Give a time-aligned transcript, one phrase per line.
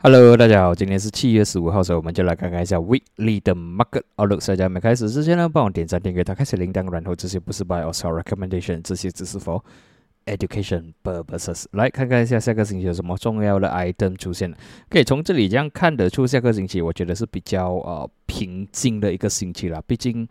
[0.00, 4.40] Hello，大家好，今天是七月十五号，所以我们就来看看一下 Weekly 的 Market Outlook。
[4.40, 9.60] 在还没开始之前呢，帮我点赞、订阅、打开小铃铛，然后这些不是 Buy or Sell Recommendation，这些只是 for
[10.26, 11.66] education purposes。
[11.72, 14.54] 来看看一下下个星期有什么重要的 item 出现。
[14.88, 20.26] 可以从这里这样看得出，下个星期我觉得是比较呃平静的一个星期了，毕竟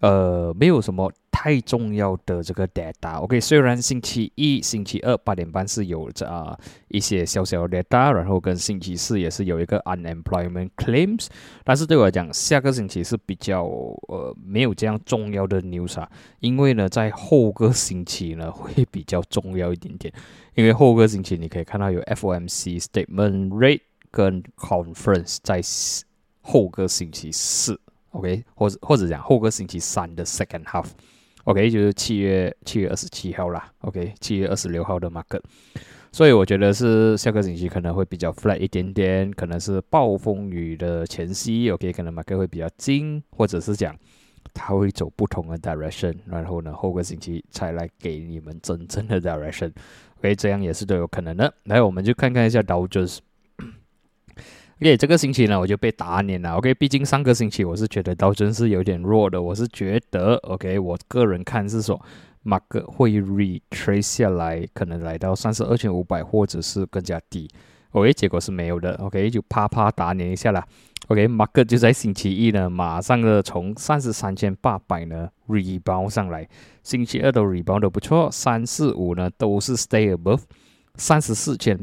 [0.00, 1.10] 呃没有什么。
[1.38, 3.20] 太重要的这个 data。
[3.20, 6.58] OK，虽然星期一、星期二八点半是有着啊
[6.88, 11.26] 一些小小的 data，然后跟星期四也是有一个 unemployment claims，
[11.62, 16.10] 但是对我来讲，下个星期是比较呃没有这样重要的 news 啊，
[16.40, 20.12] 因为呢，在后个星期呢会比较重要一点点，
[20.54, 25.60] 因为后个星期你可以看到有 FOMC statement rate 跟 conference 在
[26.40, 27.78] 后个星期四
[28.12, 30.86] ，OK，或者或者讲后个星期三的 second half。
[31.46, 33.70] OK，就是七月七月二十七号啦。
[33.82, 35.40] OK，七月二十六号的 market，
[36.10, 41.70] 所以我觉得是下个星期可能会比较 flat 一点点，可能是暴风雨的前夕。
[41.70, 43.96] OK，可能 market 会比较精，或者是讲
[44.52, 49.70] 它会走不同的 direction，然后呢后个星期才来给你们真正的 direction。
[50.18, 51.54] OK，这样也是都有可能的。
[51.66, 53.18] 来，我们就看看一下 Dow Jones。
[54.78, 56.52] OK，这个星期呢，我就被打脸了。
[56.58, 59.40] OK，毕竟上个星期我是觉得刀真是有点弱的。
[59.40, 61.98] 我是觉得，OK，我个人看是说，
[62.42, 67.48] 马克会 retrace 下来，可能来到三十二千五百，或者是更加低。
[67.92, 68.94] OK，结果是没有的。
[68.96, 70.62] OK，就啪啪打脸一下了。
[71.08, 76.46] OK，马克就在星期一呢，马上的从三十三千八百呢 rebound 上来。
[76.82, 80.42] 星期二的 rebound 的不错，三四五呢都是 stay above
[80.96, 81.82] 三十四千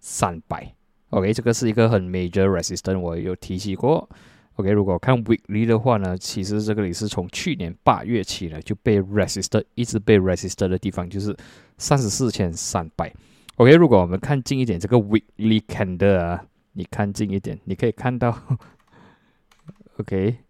[0.00, 0.74] 三百。
[1.14, 4.10] OK，这个是一个很 major resistance，我有提起过。
[4.56, 11.36] OK，如果看 weekly 的话呢，其实这个里是从去年八月起呢就被 resisted，一直被 resisted 的地方就是
[11.78, 13.14] 三十四千三百。
[13.56, 18.36] OK，如果我们看近一点，这个 weekly candle 啊，你看近一点，你可以看到。
[19.98, 20.40] OK，sorry，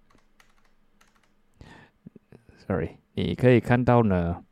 [3.12, 4.42] 你可以看到呢。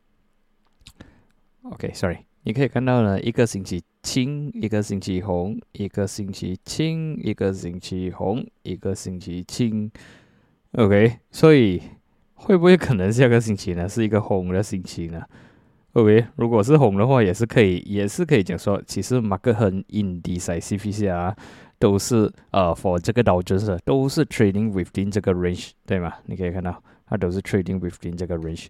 [1.63, 3.81] OK，sorry，你可以看到呢，一个星期。
[4.05, 9.89] 青一个星期红，一个星期青，一个星期红，一个星期青。
[10.73, 11.81] OK，所以
[12.33, 15.23] 会不会可能下个星期呢是一个红的星期呢
[15.93, 21.33] ？OK，如果是红的话，也是可以，也是可以讲说，其实马克和 indecisive 啊，
[21.79, 26.15] 都是呃，for 这个导致是都是 trading within 这个 range，对吗？
[26.25, 28.65] 你可以看到，它都是 trading within 这个 range。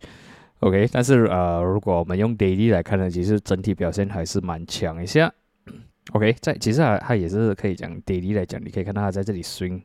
[0.63, 5.29] OK，但是呃，如果我们用 daily 来看呢，其实整体表现还是蛮强一下。
[6.13, 9.81] OK，在其实它它也是可以讲 daily 来讲，你可以看到它在这里 swing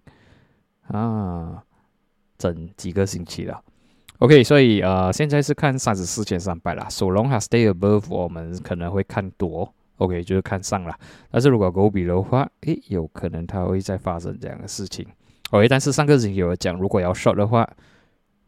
[0.87, 1.61] 啊，
[2.39, 3.61] 整几个星期了。
[4.19, 6.87] OK，所以呃，现在是看三十四千三百啦。
[6.89, 9.75] So long as stay above，我们可能会看多。
[9.97, 10.95] OK，就是看上了。
[11.29, 15.05] 但是如果 go below 的话，诶，有可能它会再发生这样的事情。
[15.51, 17.69] OK，但是上个星期有讲，如果要 short 的话。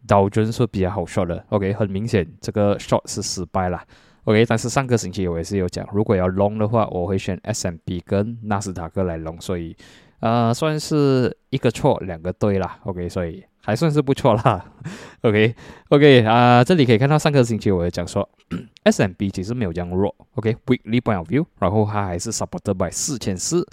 [0.06, 3.82] 道琼是比较好 shot 的，OK，很明显这个 short 是失败了
[4.24, 9.76] ，OK，但是上个星期我也是有讲，如果要 long 的话，我会选 S&P 跟纳斯达克来 long，所以
[10.20, 14.64] 呃算是一个错两个对啦，OK，所以还算是不错啦，
[15.22, 18.28] OK，OK 啊，这里可以看到上个星期我也讲说
[18.84, 23.66] S&P 其实没有这样弱，OK，weekly point of view，然后它还是 supported by 四千四，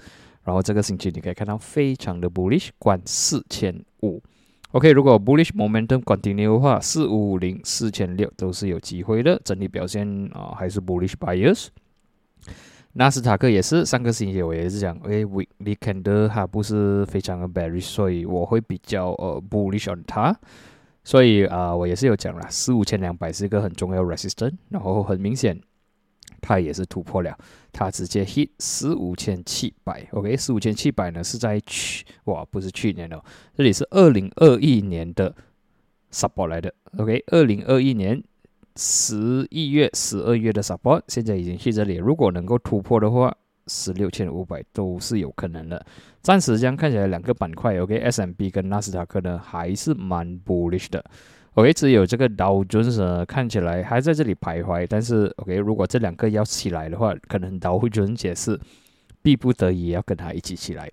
[0.44, 4.22] 然后这个星期你可以看到非常的 bullish，关四千五。
[4.72, 9.40] OK，如果 bullish momentum continue 的话，四五五零、四千六都是有机会的。
[9.46, 11.68] 整体表现啊，还是 bullish buyers。
[12.94, 20.38] 纳斯达克也是上个星期我也是讲，哎，weekly candle 它不是非常的 bearish，所以我会比较呃 bullish on 它。
[21.04, 25.58] 所以啊，我也是有讲了，四五千两百是一个很重要 resistance，然后很明显。
[26.48, 27.38] 它也是突破了，
[27.74, 33.22] 它直接 hit 十五千七百，OK，十五千七百呢是在去哇，不是去年哦，
[33.54, 35.36] 这里是二零二一年的
[36.10, 38.24] support 来的，OK，二零二一年
[38.78, 43.36] 十一月、十二月的 support 现在已经去这里，如果能够突破的话，
[43.68, 45.86] 十六千五百都是有可能的。
[46.22, 51.04] 暂时这样看起来，两个板块 OK，SMB 跟纳斯达克呢还是蛮 bullish 的。
[51.58, 58.60] OK，只有这个道琼斯看起来还在这里徘徊，但是 OK，如果这两个要起来的话，可能道琼斯也是
[59.24, 60.88] 逼不得已要跟它一起起来。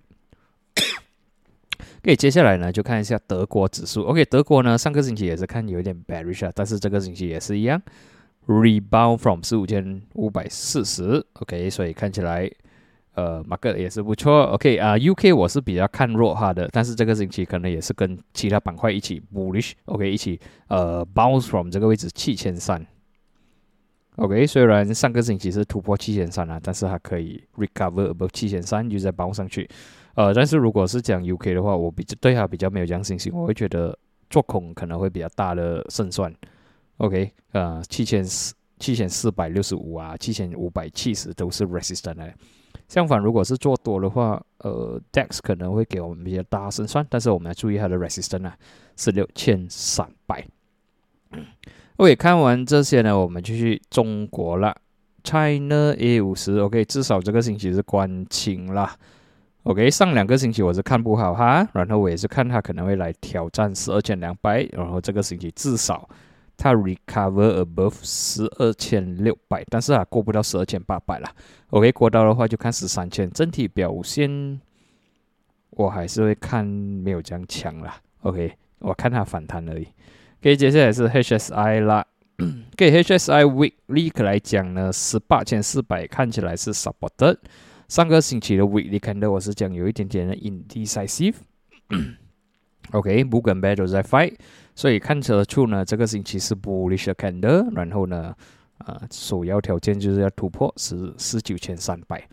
[2.01, 4.05] OK，接下来呢就看一下德国指数。
[4.05, 7.79] OK，德国呢上个星期也是看有点 bearish，但是这个星期也是一样
[8.47, 11.23] rebound from 四五千五百四十。
[11.33, 12.49] OK，所以看起来。
[13.15, 22.85] 呃，马克也是不错，OK 啊，UK 我是比较看弱哈的，但是这个星期可能也是跟其他板块一起 bullish，OK 一起呃 bounce from 这个位置七千三
[24.17, 29.69] OK，虽然上个星期是突破七千三啊，但是它可以 recover above 七千三，又再包上去。
[30.13, 33.97] 呃，但是如果是讲 UK 的话，我比较对它比较没有这样信心，我会觉得
[34.29, 36.33] 做空可能会比较大的胜算。
[36.97, 42.33] OK，呃，七千四、七千四百六十五啊，七千五百七十都是 resistance。
[42.87, 48.55] 相反，如果是做多的话，呃，DEX 可能会给我们比较大胜算，但是我们要注意它的 resistance 啊，
[48.95, 50.45] 是六千三百。
[51.97, 54.75] OK，看完这些呢，我们就去中国了
[55.23, 56.59] ，China A 五十。
[56.59, 58.91] OK，至少这个星期是关清了。
[59.63, 66.07] OK，上两个星期我是看不好哈，然后我也是看它可能会来挑战十二千两百，然后这个星期至少
[66.57, 71.29] 它 recover above 十二千六百，但是啊过不到十二千八百了。
[71.69, 74.61] OK，过到的话就看十三千，整体表现
[75.71, 77.93] 我还是会看没有这样强了。
[78.21, 79.87] OK，我看它反弹而已。
[80.41, 82.05] OK，接下来是 HSI 啦。
[82.75, 87.37] 给 HSI weekly 来讲呢，十八千四百看起来是 supported。
[87.87, 91.35] 上个星期的 weekly 看到我是讲有一点点的 indecisive。
[92.91, 94.35] OK，不跟 bad 都在 fight，
[94.75, 97.65] 所以看得出呢，这个星期是 bullish 看的。
[97.73, 98.35] 然后呢，
[98.79, 102.27] 啊，首要条件就是要突破十十九千三百。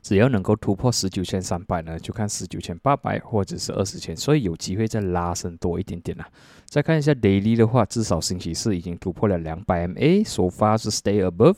[0.00, 6.28] 只要能够突破十九千三百呢，就看十九千八百或者是二十千，所以有机会再拉升多一点点啦。
[6.66, 11.56] 再看一下 daily 的话，至少星期四已经突破了两百 MA，首发是 stay above。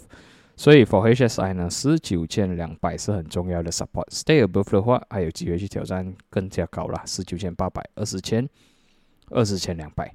[0.57, 4.07] 所以 for HSI 呢，十九千两百是很重要的 support。
[4.11, 8.49] Stay above 的话，还有机会去挑战更加高了，十九千八百、二十千、
[9.31, 10.15] 二十千两百。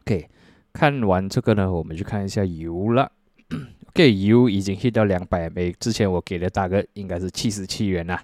[0.00, 0.28] OK，
[0.72, 3.12] 看完这个呢，我们去看一下油了。
[3.88, 8.22] OK，油已经 hit 到两百枚，之前我给的大概应该是七十七元啦。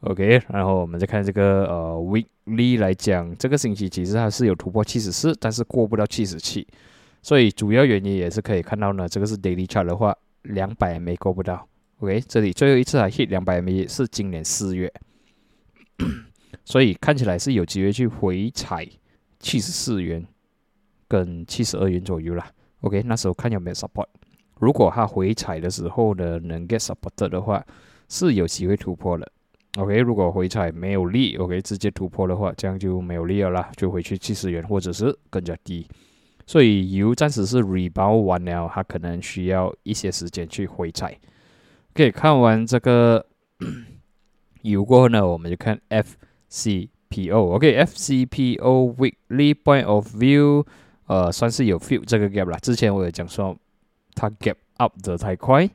[0.00, 6.66] OK，然后我们再看这个呃 weekly 来讲，这个星期其实它是有突破七十四，但是过不到七十七。
[7.22, 11.66] 所以主要原因也是可以看到呢，这个是 daily chart 的话，两百没过不到。
[11.98, 14.90] OK，这里最后一次还 hit 两百 m 是今年四月，
[16.64, 18.88] 所以看起来是有机会去回踩
[19.38, 20.26] 七十四元
[21.06, 22.50] 跟七十二元左右啦。
[22.80, 24.06] OK，那时候看有没有 support。
[24.58, 27.62] 如果它回踩的时候呢，能 get support 的话，
[28.08, 29.30] 是有机会突破的。
[29.76, 35.86] OK，如果回踩没有力，OK，直接突破的话，这样就没有力了啦，就回去七十元或者是更加低。
[36.50, 41.16] 所以油暂时是 rebound 完了，它可能需要一些时间去回踩。
[41.92, 43.24] OK，看完这个
[44.62, 47.54] 油过后呢，我们就看 FCPO。
[47.54, 50.66] OK，FCPO weekly point of view，
[51.06, 52.58] 呃，算是有 fill 这个 gap 了。
[52.58, 53.56] 之前我有讲说
[54.16, 55.70] 它 gap up 的太快，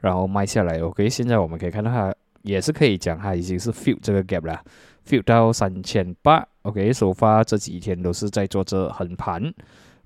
[0.00, 0.78] 然后卖下来。
[0.80, 4.62] OK，现在我们可以看到它也是可以讲它已经是 fill 这个 gap 了
[5.08, 6.46] ，fill 到三千八。
[6.64, 9.42] OK，首发这几天都是在做这横盘。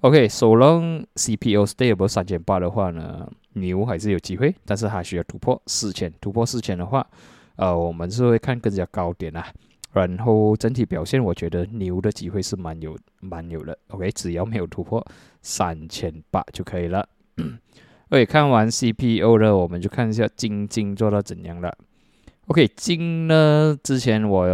[0.02, 6.12] OK，首轮 CPO stable 三千八的话呢，牛还是有机会，但是还需要突破四千。
[6.20, 7.06] 突破四千的话，
[7.54, 9.46] 呃，我们是会看更加高点啊。
[9.93, 13.78] 然后整体表现，我觉得牛的机会是蛮有蛮有的。
[13.90, 15.06] OK，只要没有突破
[15.40, 17.08] 三千八就可以了。
[18.10, 21.72] OK，看完 CPO 呢，我们就看一下金金做到怎样了。
[22.46, 24.48] OK，金呢，之前我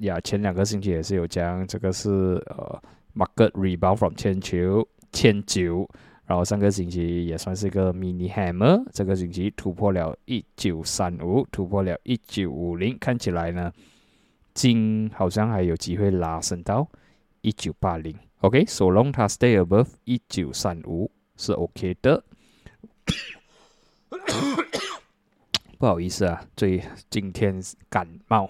[0.00, 2.82] 呀前两个星期也是有讲，这个是呃。
[3.14, 5.88] Market rebound from 千九千九，
[6.26, 13.72] 然后上个星期也算是一个 mini hammer，这个星期突破了一九三五，突破了一九五零，看起来呢，
[14.54, 16.88] 金好像还有机会拉升到
[17.40, 18.16] 一九八零。
[18.40, 22.22] OK，so long 它 stay above 一九三五是 OK 的。
[25.78, 28.48] 不好意思啊，最今天感冒，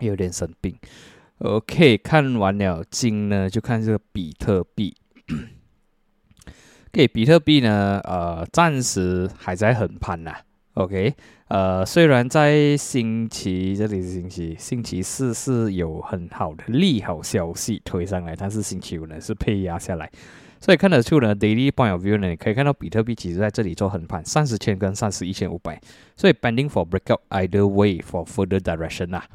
[0.00, 0.76] 有点生病。
[1.42, 4.94] OK，看完了金呢，就看这个比特币。
[6.94, 10.32] OK，比特币呢，呃，暂时还在横盘呐。
[10.74, 11.12] OK，
[11.48, 20.08] 呃，虽然在星期这里是星期星期四是有很好的利好消息推上来，但是星期五呢是被压下来，
[20.60, 25.80] 所以看得出呢，Daily Point of View 呢，你可以看到比特币其实在这里做横盘，三十千跟三十一千五百，
[26.16, 29.26] 所以 Pending for breakout either way for further direction 啊。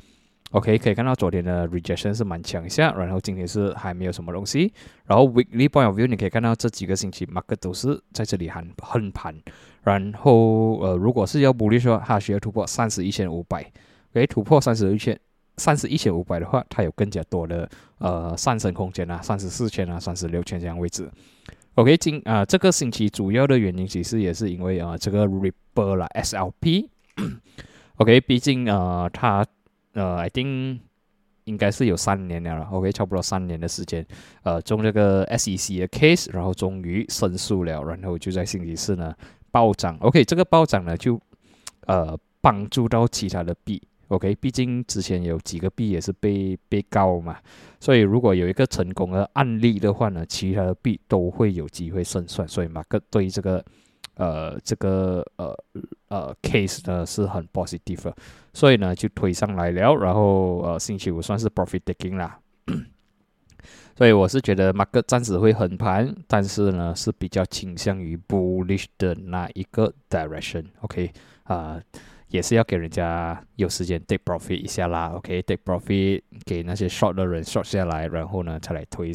[0.51, 4.72] OK，可以看到昨天的 rejection 是蛮强下，然后今天是还没有什么东西。
[5.06, 9.36] 然后 weekly point of view，你可以看到这几个星期 market 都是在这里横横盘。
[9.84, 13.62] 然后呃，如果是要补力说，它需要突破三十一千五百。
[14.13, 15.20] OK，突破三十一千
[15.58, 21.12] 三十一千五百的话，它有更加多的呃上升空间啊，三十四千啊，三十六千这样位置。
[21.75, 26.88] OK，今啊这个星期主要的原因其实也是因为啊这个 Ripple 啦 SLP。
[27.98, 29.46] OK，毕竟呃它。
[29.98, 30.77] 呃，I think
[31.46, 34.06] 应该是有三年了，OK，差不多三年的时间，
[34.44, 39.12] 呃，中这个 SEC 的 case，然后终于胜诉了，然后就在星期四呢
[39.50, 41.20] 暴涨，OK，这个暴涨呢就
[41.88, 47.39] 呃帮助到其他的币，OK，毕竟之前有几个币也是被被告嘛，
[47.80, 53.66] 所以如果有一个成功的案例的话呢，其他的币都会有机会胜算，所以马克对这个。
[54.17, 55.55] 呃，这个呃
[56.09, 58.12] 呃 case 呢是很 positive，
[58.53, 62.39] 所以呢就推上来了，然后呃星期五算是 profit taking 啦，
[63.95, 71.12] 所以我是觉得马克暂时会横盘，但是呢是比较倾向于 bullish 的那一个 direction，OK？
[71.43, 71.79] 啊，
[72.29, 79.12] 也是要给人家有时间 take profit 一下啦，OK？take profit 给那些 short 的人 short 下来，然后呢才来推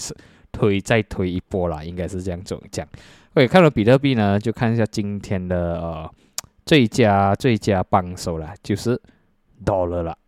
[0.52, 2.87] 推再推一波啦，应该是这样走讲。
[3.35, 6.15] OK，看了比特币呢，就看一下今天的呃
[6.67, 9.01] 最佳最佳帮手啦，就是
[9.65, 10.19] Dollar 了。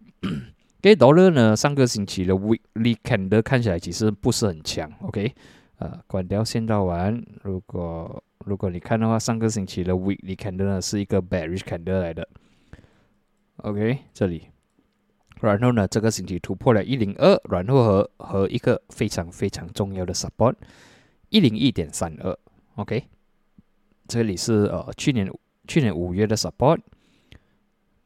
[0.81, 4.91] 给 Dollar 呢，上个星期的 Weekly Candle 看起来其实不是很强。
[5.03, 5.35] OK，
[5.81, 12.27] 呃，关掉线道完，如果如果你看的话，上个星期的 Weekly Candle 呢是一个 Bearish Candle 来的。
[13.57, 14.49] OK，这里，
[15.43, 20.55] 然后呢，这个星期突破了一零二，然后和和一个非常非常重要的 Support
[21.29, 22.35] 一零一点三二。
[22.77, 23.05] OK，
[24.09, 25.31] 这里是呃去年
[25.69, 26.81] 去年五月的 support，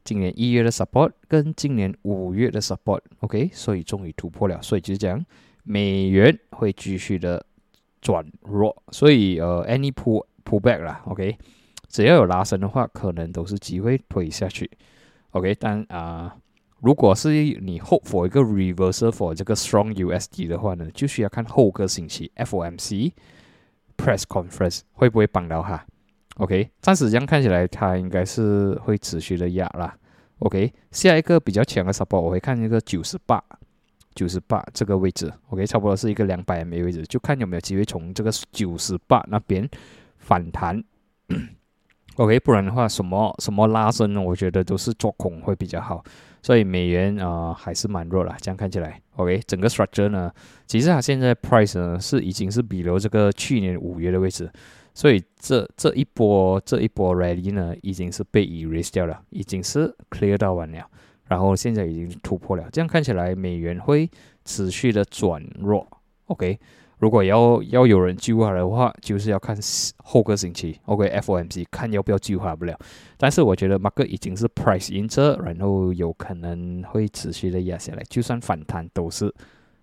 [0.03, 5.25] 今年一月的 support 跟今年五月的 support，OK，所以终于突破了，所以就是讲
[5.63, 7.43] 美元会继续的
[7.99, 11.35] 转弱，所以呃 any pull pull back 啦，OK，
[11.87, 14.69] 只要有拉升的话，可能都是机会推下去
[15.31, 16.37] ，OK，但啊
[16.81, 23.13] 如果是你 hope for 一个 reversal for 这个 strong USD 的话呢，就需要看后个星期 FOMC。
[23.99, 25.85] Press conference 会不会帮到他
[26.37, 29.93] ？OK，暂时这样看起来，它应该是会持续的压啦。
[30.39, 33.43] OK，下一个比较强的 support 我会看一个九十八，
[34.15, 35.29] 九十八这个位置。
[35.49, 39.69] OK，差不多是一个两百 MA 位置，就看有没有机会从这个九十八那边
[40.17, 40.81] 反弹。
[42.15, 44.21] OK，不然的话，什么什么拉升呢？
[44.21, 46.01] 我觉得都是做空会比较好。
[46.41, 50.31] 所以美元啊还是蛮弱了，这样看起来，OK，整个 structure 呢，
[50.65, 54.49] 其实它现在 price 呢是已经是比留这个去年五月的位置，
[54.93, 60.85] 所以这这一波这一波 rally 呢已经是被 erase 掉了，已经是 clear 到完了，
[61.27, 64.09] 然后现在已经突破了，这样看起来美元会
[64.45, 65.87] 持续的转弱
[66.25, 66.59] ，OK。
[66.99, 69.57] 如果要要有人救他的话，就是要看
[70.03, 72.77] 后个星期，OK，FOMC 看要不要救他不了。
[73.17, 79.33] 但是我觉得马克已经是 price in 这，然后有可能会持续的压下来，就算反弹都是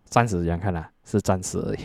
[0.05, 1.79] 暂时这样看啦，是暂时而已。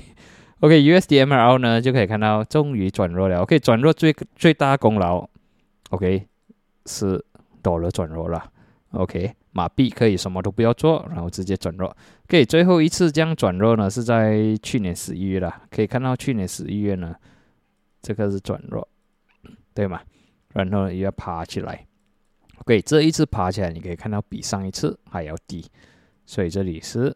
[0.60, 5.28] OK，USDMR 呢就可以看到终于转弱了，OK，转弱最最大功劳
[5.92, 6.28] ，OK
[6.86, 7.24] 是
[7.64, 8.52] 多了转弱了
[8.92, 9.34] ，OK。
[9.52, 11.96] 马币可以什么都不要做，然后直接转弱。
[12.28, 15.64] 可以最后一次这样转弱呢，是在去年十一月了。
[15.70, 17.16] 可以看到去年十一月呢，
[18.02, 18.88] 这个是转弱，
[19.74, 20.02] 对吗？
[20.54, 21.86] 然后又要爬起来。
[22.60, 25.66] OK，这一次爬起来，你可以看到比上一次还要低。
[26.26, 27.16] 所以这里是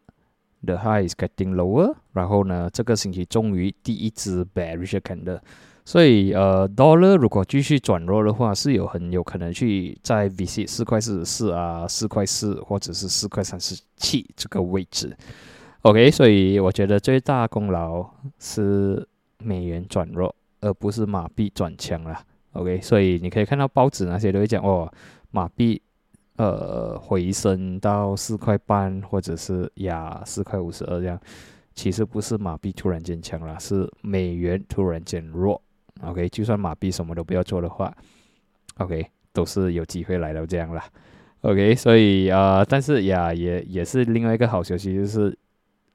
[0.65, 1.95] the high is getting lower。
[2.13, 5.39] 然后呢，这个星期终于第一支 bearish candle。
[5.87, 15.15] 所以，呃，dollar 如果继续转弱的话，是有很有可能去在 VC 四块四十四啊，四块四或者是四块三十七这个位置。
[15.83, 18.03] OK，所以我觉得最大功劳
[18.39, 22.19] 是美元转弱，而不是马币转强了。
[22.53, 24.91] OK，所以你可以看到报纸那些都会讲哦，
[25.29, 25.79] 马币
[26.37, 31.19] 呃回升到四块半，或者是呀四块五十二这样，
[31.75, 35.61] 其实不是马币突然间强了，是美元突然间弱。
[36.01, 37.95] OK，就算马币什么都不要做的话
[38.77, 40.83] ，OK，都是有机会来到这样啦。
[41.41, 45.37] OK，所以啊，但是呀，也也是另外一个好消息，就是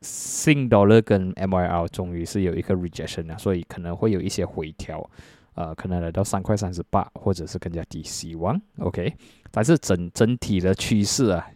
[0.00, 5.08] 新 dollar 跟 MYR 终于是有一个 rejection 了，所以可能会有一些回调，
[5.54, 9.12] 呃，可能来到三块三十八，或者是更加低，希望 OK。
[9.50, 11.46] 但是整整体的趋势啊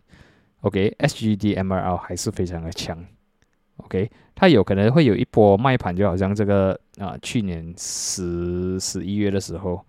[0.62, 2.98] ，OK，SGD MYR 还是非常的强。
[3.84, 9.84] OK，它有可能会有一波卖盘，就好像这个啊，去年十十一月的时候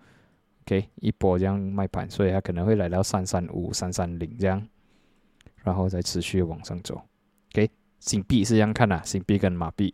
[0.64, 4.62] ，OK，一波这样卖盘，所以它可能会来到三三五、三三零这样，
[5.64, 7.02] 然后再持续往上走。
[7.54, 9.94] OK，新币是这样看的，新币跟马币，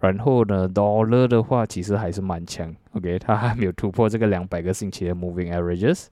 [0.00, 2.74] 然后呢，Dollar 的话其实还是蛮强。
[2.94, 6.06] OK，它还没有突破这个两百个星期的 Moving Averages。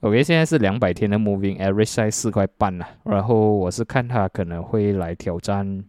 [0.00, 5.84] OK，现在是两百天的 Moving Average 在四块半了，然后我是看它可能会来挑战。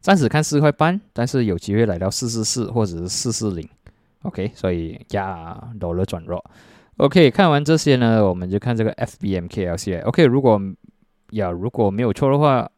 [0.00, 3.68] 暂时看四块半，但是有机会来到四四四或者是四四零
[4.22, 6.44] ，OK，所以呀，dollar 了转弱。
[6.96, 10.02] OK，看完这些呢，我们就看这个 FBMKLCI。
[10.04, 10.60] OK，如果
[11.30, 12.70] 呀如果没有错的话，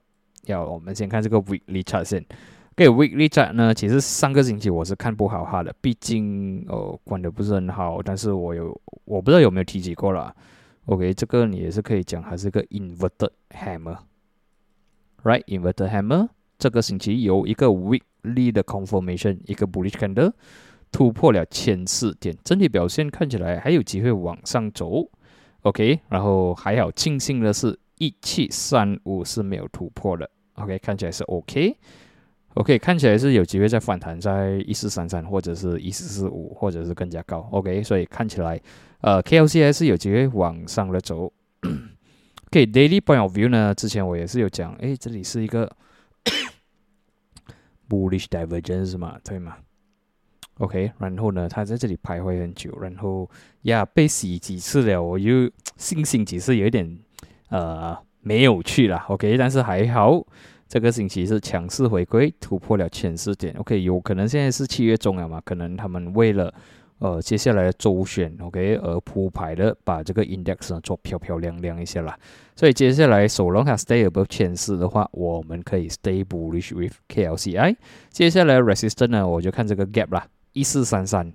[0.47, 2.25] 要我们先看这个 weekly chart 先。
[2.73, 8.01] OK，weekly chart 呢，其实上个星期我是看不好它的，毕竟哦，管的不是很好。
[8.03, 10.35] 但是我有，我不知道有没有提及过了。
[10.87, 16.29] OK，这个你也是可以讲，还是个 inverted hammer，right？inverted hammer，
[16.63, 20.33] 这个星期有一个 weekly 的 confirmation，一个 bullish candle
[20.93, 25.11] 突破了千四点，整体表现看起来还有机会往上走。
[25.63, 30.31] OK，然后还好庆幸的是，一七三五是没有突破的。
[30.53, 31.77] OK，看起来是 OK。
[32.55, 37.49] OK，看起来是有机会再反弹在一四三三或者是一四四五，或者是更加高。
[37.51, 38.61] OK，所以看起来，
[39.01, 41.33] 呃，KLC 还是有机会往上的走。
[42.47, 45.69] OK，Daily Point of View 呢，之前我也是有讲，诶，这里是一个
[47.93, 49.57] bullish divergence 嘛，对吗
[50.59, 53.29] ？OK，然后呢，它在这里徘徊很久，然后
[53.63, 56.99] 呀，被洗几次了，我又信心其实有一点
[57.51, 58.97] 呃没有去了。
[59.09, 60.25] OK，但是还好。
[60.69, 63.55] 这个星期是强势回归，突破了前四点。
[63.59, 65.39] OK，有可能现在是七月中了嘛？
[65.45, 66.55] 可能他们为了
[67.03, 72.17] 呃接下来的周选，OK 而铺排的把这个 index 呢做漂漂亮亮一些啦。
[72.55, 77.77] 所以接下来首龙它 stay above 前四的话，我们可以 stay bullish with KLCI。
[78.11, 81.33] 接下来 resistance 呢，我就看这个 gap 啦，一四三三，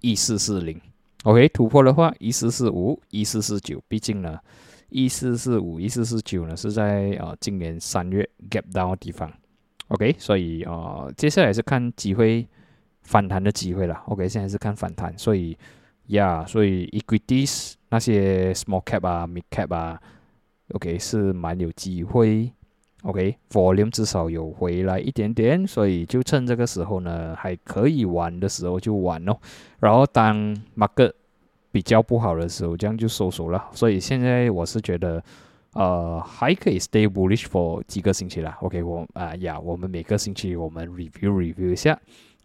[0.00, 0.80] 一四四零。
[1.24, 3.82] OK，突破的话一四四五，一四四九。
[3.86, 4.38] 毕竟呢。
[4.92, 9.32] 一四四五、一四四九呢，是在呃今年三月 gap down 的地方
[9.86, 12.44] ，OK，所以呃接下来是看机会
[13.10, 15.58] 反弹的机会了，OK，现在是看反弹，所以
[16.06, 20.00] 呀，所以 equities 那些 small cap 啊、mid cap 啊
[20.74, 22.52] ，OK 是蛮有机会
[23.02, 29.36] ，OK，volume 至少有回来一点点，所以就趁这个时候呢还可以玩的时候就玩哦，
[29.80, 31.12] 然后当 market
[31.72, 33.70] 比较不好的时候，这样就收手了。
[33.72, 35.20] 所以现在我是觉得，
[35.72, 38.56] 呃，还可以 stay bullish for 几个星期啦。
[38.60, 41.98] OK，我啊呀，我们每个星期我们 review review 一下，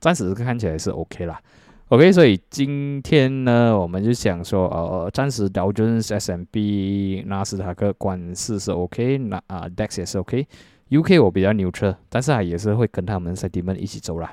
[0.05, 1.41] 暂时看起来是 OK 啦。
[1.87, 14.31] OK，所以今天呢，我们就想说，呃，暂时道琼斯、S&P、纳斯达克、关市是 OK，那啊 DAX 也是 OK，UK 我比较 neutral，但是啊也是会跟他们 sentiment 一起走啦。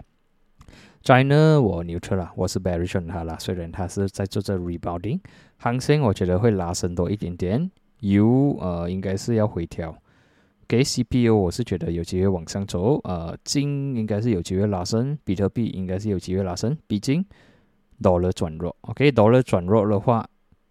[1.03, 3.39] China 我 neutral 了，我是 bearish 它啦。
[3.41, 5.21] 虽然它是在做这 rebounding，
[5.57, 7.71] 行情我觉得会拉升多一点点。
[8.01, 9.97] U 呃应该是要回调。
[10.73, 12.99] 给 CPU 我是觉得有机会往上走。
[13.05, 16.75] 呃，金应该是有机会拉升，比特币应该是有机会拉升。
[16.87, 17.23] 毕竟
[18.01, 20.27] dollar 转弱，OK，dollar 转弱的话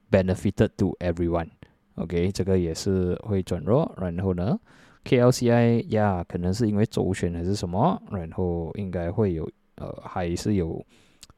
[0.09, 1.49] ，benefited to everyone。
[1.97, 3.95] OK，这个也是会转弱。
[4.01, 4.59] 然后呢
[5.05, 9.47] ，KLCI 呀，可能是因为周选还是什么，然后应该会有。
[9.75, 10.83] 呃，还是有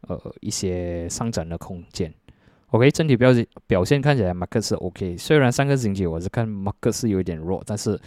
[0.07, 2.13] 呃一些上涨的空间。
[2.71, 5.17] OK，整体表现表现看起来马克是 OK。
[5.17, 7.99] 虽然上个星期我是看马克是有点弱，但是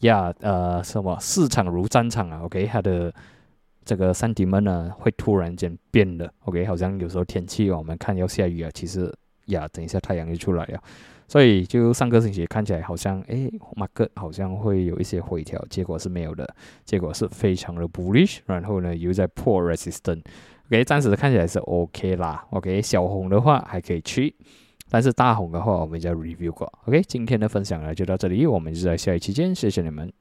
[0.00, 3.12] 呀，呃，什么市场如战场啊？OK，它的
[3.84, 6.32] 这个山体们呢会突然间变的。
[6.44, 9.12] OK，好像有时候天气我们看要下雨啊，其实
[9.46, 10.82] 呀，等一下太阳就出来了。
[11.28, 16.48] 所以就上个星期看起来好像，哎，马克好像会有一些回调，结果是没有的，
[16.84, 24.34] 结果是非常的 bullish，然后呢又在破 resistance，OK，暂时看起来是 OK 啦，OK，小红的话还可以去，
[24.90, 30.12] 但是大红的话我们已经 review 过，OK，今天的分享呢就到这里，我们就在下一期见，谢谢你们。